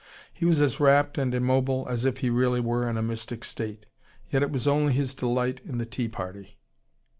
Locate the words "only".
4.65-4.93